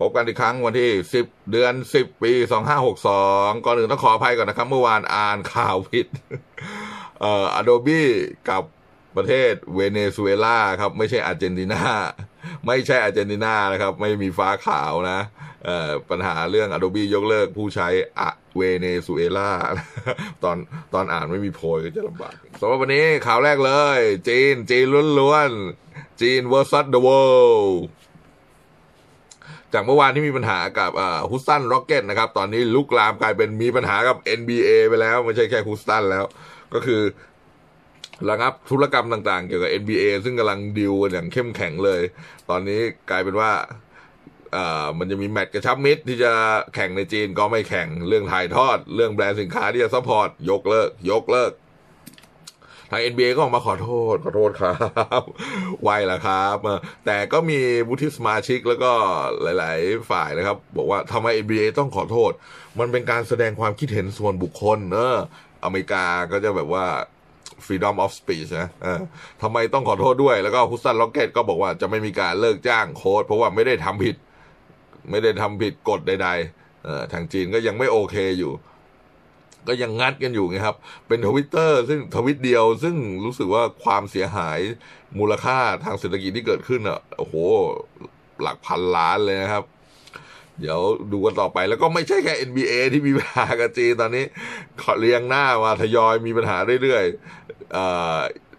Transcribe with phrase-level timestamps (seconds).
[0.00, 2.32] พบกันอีกครั้งวันที่ 10 เดือน 10 ปี
[2.98, 6.06] 2562 ก่อนอื่นต้องขออภัยก่อนนะครับ เมื่อวานอ่านข่าวผิด
[7.20, 8.02] เอ่อ Adobe
[8.50, 8.62] กับ
[9.16, 11.82] ประเทศเวเนซุเอลาครับ ไม่ใช่อาร์เจนตินา
[12.66, 15.20] ไม่ใช่อาร์เจนตินานะครับ ไม่มีฟ้าขาวนะ
[15.64, 17.88] เอ่อปัญหาเรื่อง Adobe ยกเลิกผู้ใช้
[18.20, 19.50] อะเวเนซุเอลา
[20.44, 20.56] ตอน
[20.94, 24.86] ตอนอ่านไม่มีโพยก็จะลำบากสำหรับวันนี้ข่าวแรกเลย จีน จีน
[25.20, 27.76] ล้วนๆ จีน vs the world
[29.72, 30.90] จากเมื่อวานที่มีปัญหากับ
[31.30, 36.24] Houston Rockets นะครับ ตอนนี้ลุกลามกลายเป็นมีปัญหากับ NBA ไปแล้ว ไม่ใช่แค่ Houston แล้ว
[36.74, 37.02] ก็คือ
[38.28, 42.02] ระงับธุรกรรมต่างๆ เกี่ยวกับ NBA ซึ่งกำลังดิวกันอย่างเข้มแข็งเลย
[42.50, 43.52] ตอนนี้กลายเป็นว่า
[44.56, 46.32] อ่ามันจะมีแมตช์กระชับมิตรที่จะ
[46.74, 51.52] แข่งในจีนก็ไม่แข่งเรื่องถ่ายทอด เรื่องแบรนด์สินค้าที่จะ support ยกเลิก ยกเลิก
[52.90, 54.72] ทาง NBA ก็ออกมาขอโทษขอโทษครั
[55.20, 55.22] บ
[55.82, 56.56] ไวละครับ
[57.06, 57.58] แต่ก็มี
[57.88, 58.92] วุฒิสมาชิกแล้วก็
[59.42, 62.32] หลาย ๆ ฝ่ายนะครับ บอกว่าทำไม NBA ต้องขอโทษ
[62.78, 65.16] มันเป็นการแสดงความคิดเห็นส่วนบุคคล เออ
[65.64, 66.86] อเมริกาก็จะแบบว่า
[67.64, 69.00] freedom of speech นะออ
[69.42, 74.16] ทำไมต้องขอโทษด้วย แล้วก็ฮุสตันล็อกเก็ตก็บอกว่าจะไม่มีการเลิกจ้างโค้ชเพราะว่าไม่ได้ทำผิด
[75.10, 78.52] ไม่ได้ทำผิดกฎใดๆเออทางจีนก็ยังไม่โอเคอยู่
[79.68, 80.76] ก็ยังงัดกันอยู่ไงครับ
[81.08, 84.58] เป็นทวิตเตอร์ซึ่งทวิตเดียว ซึ่งรู้สึกว่าความเสียหาย
[85.18, 87.34] มูลค่าทางเศรษฐกิจที่เกิดขึ้นอะโอ้โห
[88.42, 89.64] หลักพันล้านเลยนะครับ
[90.60, 90.80] เดี๋ยว
[91.12, 94.24] ดูกันต่อไปแล้วก็ไม่ใช่แค่ NBA ที่มีปัญหากับจีนตอนนี้
[94.82, 97.78] ขอเรียงหน้ามาทยอยมีปัญหาเรื่อยๆอ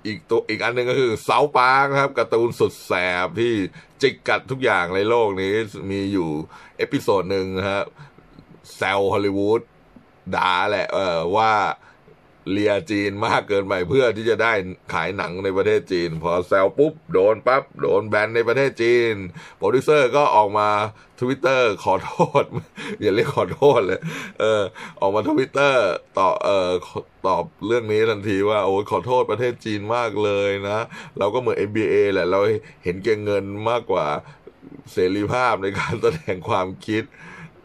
[0.05, 2.91] อีกตัวอีกอันหนึ่งก็คือเซาปาร์ครับการ์ตูนสุดแส
[3.25, 3.53] บที่
[4.01, 5.53] จิกกัดทุกอย่างในโลกนี้
[5.91, 6.29] มีอยู่
[6.77, 7.83] episode หนึ่งนะครับ
[8.75, 9.61] แซวฮอลลีวูด
[10.35, 11.51] ด่าแหละ เออว่า
[12.51, 14.53] เลียจีนมากเกินไปเพื่อที่จะได้
[14.93, 19.13] ขายหนังในประเทศจีน พอแซวปุ๊บ โดนปั๊บ โดนแบนในประเทศจีน
[19.57, 20.69] โปรดิวเซอร์ก็ออกมา
[21.19, 22.45] ทวิตเตอร์ขอโทษ
[23.01, 24.01] อย่าเรียกขอโทษเลย
[24.39, 24.61] เออ
[25.01, 25.85] ออกมาทวิตเตอร์
[26.17, 26.69] ต่อเออ
[27.27, 30.79] ตอบเรื่องนี้ทันทีว่า โอ้ขอโทษประเทศจีนมากเลยนะ
[31.17, 32.39] เราก็เหมือน NBA แหละ เรา
[32.83, 34.05] เห็นเก่งเงินมากกว่า
[34.91, 37.03] เสรีภาพในการแสดงความคิด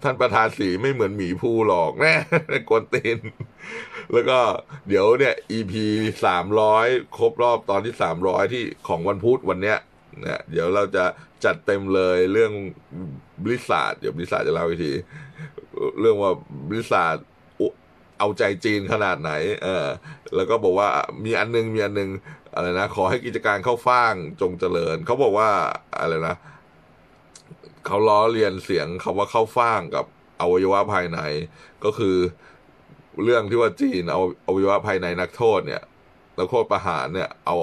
[0.02, 2.14] ท่านประธานสีไม่เหมือนหมีภูหรอกแน่
[2.68, 3.18] กวนตีน
[4.12, 4.38] แล้วก็
[4.88, 5.72] เดี๋ยวเนี่ย EP
[6.24, 6.86] สามร้อย
[7.18, 9.78] ครบรอบตอนที่สามร้อยที่ของวันพุธวันเนี้ย
[10.22, 11.04] เนี่ยเดี๋ยวเราจะ
[11.44, 12.52] จัดเต็มเลยเรื่อง
[13.44, 14.92] บริษัทเดี๋ยวบริษัทจะเล่าอีกที
[16.00, 16.32] เรื่องว่า
[16.68, 17.14] บริษัท
[18.18, 19.32] เอาใจจีนขนาดไหน
[19.62, 19.86] เออ
[20.34, 20.88] แล้วก็บอกว่า
[21.24, 22.10] มีอันนึงมีอันนึง
[22.54, 25.48] อะไรนะ ขอให้กิจการเข้าฟ่างจงเจริญ เขาบอกว่า
[26.00, 26.36] อะไรนะ
[27.86, 30.04] เขาล้อเลียนเสียงคาว่าเข้าฟ่างกับ
[30.40, 31.20] อวัยวะภายใน
[31.84, 32.16] ก็คือ
[33.22, 35.82] เรื่องที่ว่าจีนเอาอวัยวะภายในนักโทษเนี่ย
[36.38, 37.56] นักโทษประหารเนี่ย เอา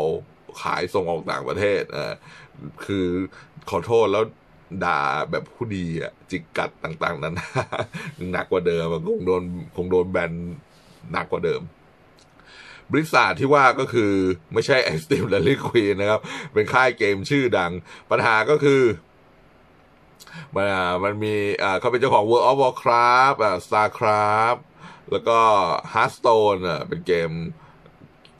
[0.62, 2.13] ขายส่งออกต่างประเทศเออ
[2.85, 3.07] คือ
[3.69, 4.24] ขอโทษแล้ว
[4.85, 7.36] ด่าแบบผู้ดีอะจิกกัดต่าง ๆ นั้น
[8.34, 9.44] หนักกว่าเดิมคงโดน
[9.75, 10.31] คงโดนแบน
[11.12, 11.62] หนักกว่าเดิม
[12.91, 14.13] บริษัทที่ว่าก็คือ
[14.53, 16.22] ไม่ใช่ไอสติมและลิควีนนะครับ
[16.53, 17.72] เป็นค่ายเกมชื่อดัง
[18.12, 18.81] ปัญหาก็คือ
[20.56, 20.66] มัน
[21.03, 24.59] มันมีอ่าเขาเป็นเจ้าของ World of Warcraft อ่า Starcraft
[25.12, 25.40] แล้วก็
[25.94, 27.31] Hearthstone อะเป็นเกม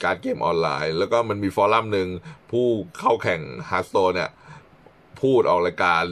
[0.04, 2.08] การเกมออนไลน์ แล้วก็มันมีฟอรัมหนึ่ง
[2.52, 2.68] ผู้
[3.00, 4.32] เข้าแข่ง Hearthstone เนี่ย
[5.22, 6.04] พูดออกรายการ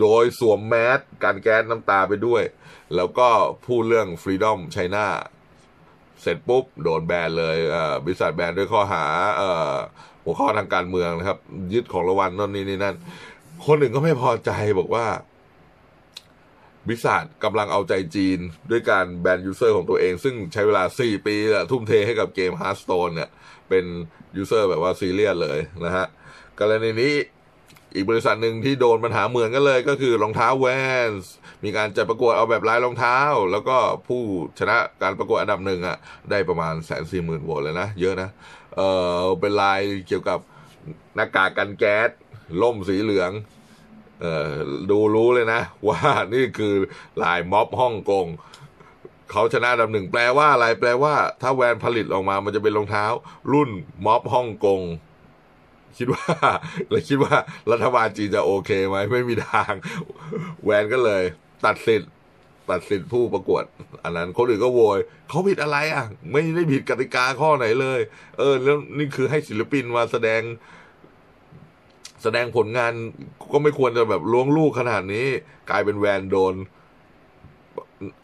[0.00, 2.42] โดยสวมแมสการแก๊สน้ำตาไปด้วย
[2.96, 3.28] แล้วก็
[3.66, 5.06] พูดเรื่อง Freedom China
[6.20, 9.04] เสร็จปุ๊บ โดนแบนเลยเอ่อบริษัทแบนด้วยข้อหา
[9.36, 9.74] เอ่อ
[10.24, 11.38] หัวข้อทางการเมืองนะครับ
[11.72, 12.96] ยึดของรางวัลนั่นนี่นี่นั่น
[13.66, 15.06] คนหนึ่งก็ไม่พอใจบอกว่า
[16.86, 18.38] บริษัทกำลังเอาใจจีน
[18.70, 21.36] ด้วยการแบนยูเซอร์ของตัวเอง ซึ่งใช้เวลา 4 ปี
[21.70, 23.30] ทุ่มเทให้กับเกม Hearthstone เนี่ย
[23.68, 23.84] เป็น
[24.36, 26.06] user แบบว่าซีเรียสเลยนะฮะ
[26.60, 27.14] กรณีนี้
[27.94, 31.32] อีกบริษัทหนึ่งที่โดนปัญหาเหมือนกันเลยก็คือรองเท้า Vans
[31.64, 33.18] มีการจัดประกวดเอาแบบลายรองเท้า
[33.52, 33.76] แล้วก็
[34.08, 34.22] ผู้
[34.58, 35.96] ชนะการประกวดอันดับหนึ่งอะ
[36.30, 38.28] ได้ประมาณแสนสี่หมื่นโหวตเลยนะ เยอะนะ
[38.76, 38.80] เอ
[39.22, 40.38] อเป็นลายเกี่ยวกับ
[41.14, 42.10] หน้ากากกันแก๊ส
[42.62, 43.32] ร่มสีเหลือง
[44.20, 44.52] เออ
[44.90, 46.00] ดูรู้เลยนะ ว่า
[46.34, 46.74] นี่คือ
[47.22, 48.26] ลายม็อบฮ่องกง
[49.30, 53.04] เขาชนะดับหนึ่งแปลว่าอะไรแปลว่า ถ้าแวนผลิตออกมา มันจะเป็นรองเท้า
[53.52, 53.70] รุ่น
[54.06, 54.82] ม็อบฮ่องกง
[55.98, 56.24] คิดว่า
[56.90, 57.34] แล้วคิดว่า
[57.70, 59.72] รัฐบาลจีนจะโอเคไหมไม่มีทาง
[60.64, 61.22] แวนก็เลย
[61.64, 62.10] ตัดสิทธิ์
[62.70, 63.64] ตัดสิทธิ์ผู้ประกวด
[64.04, 64.98] อันนั้นคนอื่นก็โวย
[65.28, 68.00] เขาผิดอะไรอะ ไม่ได้ผิดกติกาข้อไหนเลย
[68.38, 70.40] เออ แล้วนี่คือให้ศิลปินมาแสดง
[72.22, 72.92] แสดงผลงาน
[73.52, 75.26] ก็ไม่ควรจะแบบล้วงลูกขนาดนี้
[75.70, 76.54] กลายเป็นแวนโดน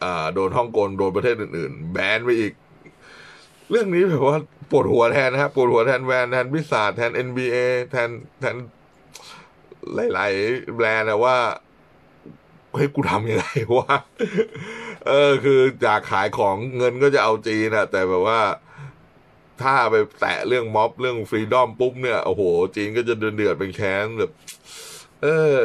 [0.03, 2.53] อ่าโดนฮ่องกงโดนประเทศอื่น ๆ แบนไปอีก
[3.69, 4.37] เรื่องนี้แบบว่า
[4.71, 7.55] ปวดหัวแทนนะครับปวดหัวแทนแวนแทนพิศาแทน NBA
[7.91, 8.09] แทน
[8.39, 8.55] แทน
[10.13, 11.37] หลาย ๆ แบรนด์นะว่า
[12.73, 13.45] เฮ้ยกูทำยังไง
[13.77, 13.95] วะ
[15.07, 18.39] เออ คืออยากขายของเงินก็จะเอาจีนอะแต่แบบว่า
[19.63, 22.43] ถ้าไปแตะเรื่องม็อบเรื่องฟรีดอมปุ๊บเนี่ยโอ้โห
[22.75, 24.31] จีนก็จะเดือดเดือดเป็นแค้นแบบ
[25.23, 25.55] เออ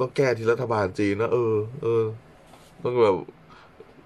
[0.00, 2.04] ต้องแก้ที่รัฐบาลจีนนะเออ เออ
[2.84, 3.16] ต้องแบบ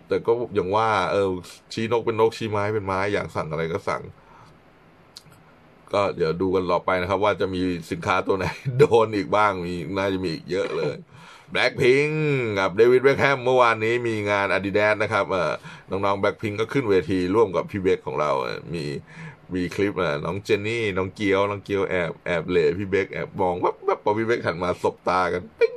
[0.09, 1.29] แต่ก็อย่างว่า เออ
[1.73, 4.03] ชี้นกเป็นนกชี้ไม้เป็นไม้อย่ากสั่งอะไรก็สั่ง
[5.93, 8.47] ก็เดี๋ยวดูกันต่อไปนะครับ ว่าจะมีสินค้าตัวไหน
[8.79, 10.95] โดนอีกบ้างมีน่าจะมีอีกเยอะเลย
[11.53, 12.13] Blackpink
[12.59, 15.27] กับเดวิดเบคแฮมเมื่อวานนี้มีงาน Adidas นะครับ
[15.91, 18.31] น้องๆ Blackpink ก็ขึ้นเวทีร่วมกับพี่เบคของเรา
[18.75, 18.85] มี
[19.55, 25.73] มีคลิปอะน้องเจนนี่ น้องเกียว น้องเกียวแอบแอบเหล่พี่เบคแอบมองวับวับพอพี่เบคหันมาสบตากันปิ๊ง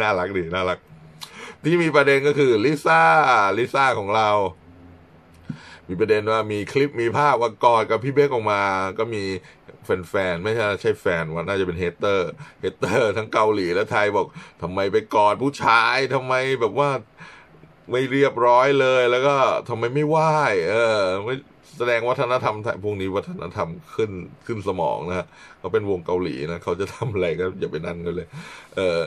[0.00, 0.78] น่ารักดีน่ารัก
[1.64, 3.02] ที่มีประเด็นก็คือลิซ่า
[3.58, 4.30] ลิซ่าของเรา
[5.88, 8.60] มีประเด็นว่ามีคลิปมีภาพว่ากอดกับพี่เบคออกมา
[8.98, 9.22] ก็มี
[9.86, 14.26] แฟนๆไม่ใช่ใช่แฟนว่าน่าจะเป็น hater hater ทั้งเกาหลีและไทยบอก
[14.62, 16.90] ทำไมไปกอดผู้ชายทำไมแบบว่า
[17.90, 19.36] ไม่เรียบร้อยเลย แล้วก็
[19.68, 20.32] ทำไมไม่ไหว้
[20.70, 21.34] เออไม่
[21.76, 24.10] แสดงวัฒนธรรมไทยพวกนี้วัฒนธรรมขึ้น
[24.46, 25.26] ขึ้นสมองนะฮะ
[25.58, 28.26] เขาเป็นวงเกาหลีนะเขาจะทำอะไรก็อย่าไปนั่นกันเลย
[28.76, 29.00] เออ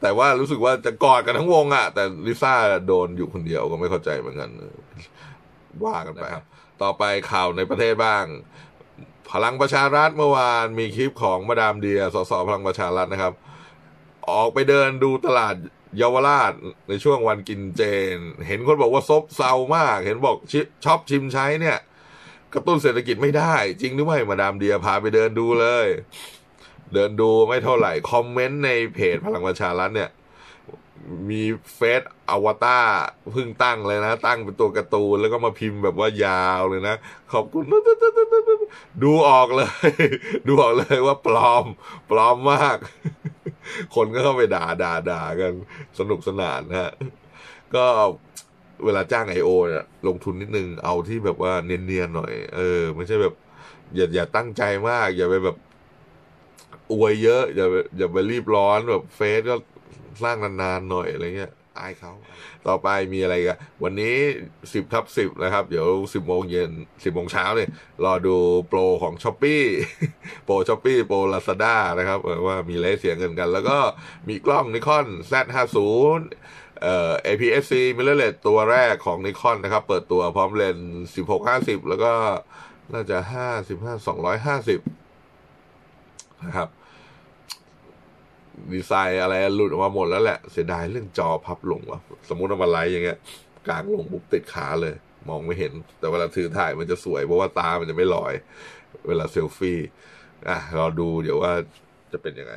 [0.00, 2.54] แต่ว่ารู้สึกว่าจะกอดกันทั้งวงอะ่ะ แต่ลิซ่า
[2.86, 4.74] โดนอยู่คนเดียวก็ไม่เข้าใจเหมือนกันเออ
[5.84, 6.44] ว่ากันไปครับ
[6.82, 8.24] ต่อไปข่าวในประเทศบ้าง
[9.32, 13.34] พลังประชารัฐเมื่อวานมีคลิปของมาดามเดียสสพลังประชารัฐนะครับ
[14.30, 15.54] ออกไปเดินดูตลาด
[15.98, 16.52] เยาวราช
[16.88, 17.82] ในช่วงวันกินเจ
[18.16, 20.54] น เห็นคนบอกว่าซบเซามาก เห็นบอกช
[20.84, 21.78] ชอบชิมใช้เนี่ย
[22.54, 25.86] กระตุ้นเศรษฐกิจไม่ได้ จริงหรือไม่มาดามเดียพาไปเดินดูเลย
[26.94, 30.10] เดินดูไม่เท่าไหร่ คอมเมนต์ในเพจพลังประชารัฐเนี่ย
[31.30, 31.42] มี
[31.74, 32.86] เฟซอวตาร
[33.32, 36.96] เพิ่งตั้งเลยนะ ตั้งเป็นตัวการ์ตูนแล้วก็มาพิมพ์แบบว่ายาวเลยนะ
[37.32, 37.64] ขอบคุณ
[39.02, 39.70] ดูออกเลย
[40.46, 41.64] ดูออกเลยว่าปลอม
[42.10, 42.76] ปลอมมาก
[43.94, 45.52] คนก็เข้าไปด่าด่าด่ากัน
[45.98, 46.92] สนุกสนานนะฮะ
[47.74, 47.84] ก็
[48.84, 53.34] เวลาจ้างไอโอเนี่ยลงทุนนิดนึงเอาที่แบบว่าเนียนๆหน่อย เออ ไม่ใช่แบบ
[53.94, 55.56] อย่าอย่าตั้งใจมาก อย่าไปแบบ
[56.92, 57.66] อวยเยอะ อย่า
[57.98, 59.54] อย่าไปรีบร้อนแบบเฟซก็
[60.22, 62.12] สร้างนานๆหน่อยอะไรเงี้ยอายเขา
[62.66, 64.16] ต่อไปมีอะไรกันวันนี้
[64.72, 66.70] สิบทับสิบนะครับ เดี๋ยวสิบโมงเย็น
[67.04, 67.70] สิบโมงเช้าเนี่ย
[68.04, 68.36] รอดู
[68.68, 69.62] โปรของ Shopee
[70.44, 73.78] โปร Shopee โปรลาซาด้านะครับ ว่ามีเลสเสียเงินกัน แล้วก็
[74.28, 75.76] มีกล้อง Nikon Z50
[76.82, 80.86] เอ่อ APS-C mirrorless ตัวแรกของ Nikon นะครับ เปิดตัวพร้อมเลนส์
[81.46, 82.12] 16-50แล้วก็
[82.92, 83.18] น่าจะ
[84.76, 86.68] 55-250นะครับ
[88.72, 93.18] ดีไซน์อะไรหลุดออกมาหมดแล้วแหละ เสียดายเรื่องจอพับลงว่ะสมมติเอามาไลท์อย่างเงี้ย
[93.66, 94.94] กลางลงปุ๊บติดขาเลย
[95.28, 98.32] มองไม่เห็น แต่เวลาถือถ่ายมันจะสวยเพราะว่าตามันจะไม่ลอย
[99.06, 99.78] เวลาเซลฟี่
[100.48, 101.52] อะรอดูเดี๋ยวว่า
[102.12, 102.54] จะเป็นยังไง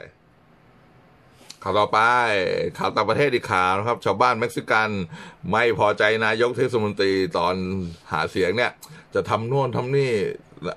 [1.64, 2.00] ข่าวต่อไป
[2.78, 4.90] ข่าวต่างประเทศอีกข่าวนะครับ ชาวบ้านเม็กซิกัน
[5.52, 7.56] ไม่พอใจนายกเทศมนตรีตอน
[8.12, 8.72] หาเสียงเนี่ย
[9.16, 10.12] จะทำโน่นทำนี่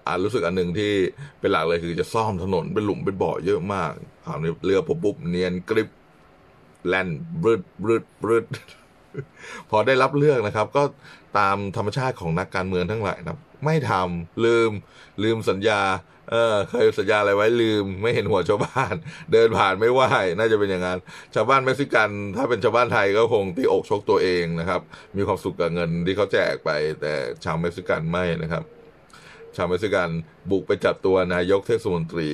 [0.07, 0.93] อ่ารู้สึกอันหนึ่งที่
[1.41, 3.93] เป็นหลักเลยคือจะซ่อมถนนเป็นหลุมเป็นบ่อเยอะมาก
[4.25, 5.89] คราวนี้เลือกผมปุ๊บเนียนกริบ
[6.87, 7.09] แล่น
[7.43, 8.47] บรึดบรึดบรึด
[9.71, 10.83] พอได้รับเลือกนะครับ ก็
[11.39, 14.71] ตามธรรมชาติของนักการเมืองทั้งหลายนะไม่ทำลืม
[15.23, 15.83] ลืมสัญญา
[16.31, 18.95] เออเคยสัญญาอะไรไว้ลืม ไม่เห็นหัวชาวบ้าน
[19.33, 20.01] เดินผ่านไม่ไหว
[20.39, 20.99] น่าจะเป็นอย่างนั้น
[21.35, 24.81] ชาวบ้านเม็กซิกัน ถ้าเป็นชาวบ้านไทยก็คงตีอกชกตัวเองนะครับ
[25.17, 28.63] มีความสุขกับเงินที่เขาแจกไป แต่ชาวเม็กซิกันไม่นะครับ
[29.57, 30.09] ชาวเม็กซิกัน
[30.51, 32.29] บุกไปจับตัวนายกเทศมนตรี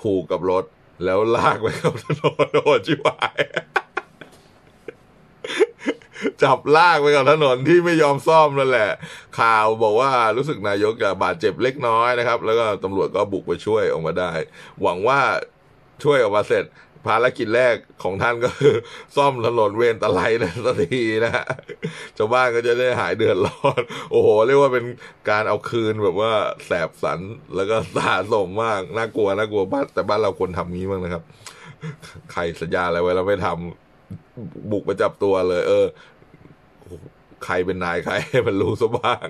[0.00, 0.64] ผูกกับรถ
[1.04, 3.40] แล้วลากไปกับถนนโอชิบาย
[6.42, 8.90] จับลากไปกับถนนที่ไม่ยอมซ่อมนั่นแหละ
[9.40, 14.32] ข่าวบอกว่ารู้สึกนายกจะบาดเจ็บเล็กน้อยนะครับ แล้วก็ตำรวจก็บุกไปช่วยออกมาได้
[14.82, 15.20] หวังว่า
[16.02, 16.64] ช่วยออกมาเสร็จ
[17.06, 18.74] ภารกิจแรกของท่านก็คือ
[19.16, 21.46] ซ่อมถนนเวนตะไลนะสักทีนะฮะ
[22.18, 24.84] ชาวบ้านก็จะได้หายเดือดร้อน โอ้โห เรียกว่าเป็น
[25.30, 26.32] การเอาคืนแบบว่า
[26.66, 27.20] แสบสัน
[27.56, 31.22] แล้วก็สาสมมาก น่ากลัวน่ากลัวบ้านแต่บ้านเราควรทำงี้บ้างนะครับ
[32.32, 35.86] ใครสัญญาอะไรไว้แล้วไม่ทำบุกไปจับตัวเลย เออ
[37.44, 38.14] ใครเป็นนายใคร
[38.46, 39.26] มันรู้ซะบ้าง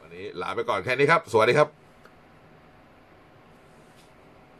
[0.00, 1.83] วันนี้ลาไปก่อนแค่นี้ครับ สวัสดีครับ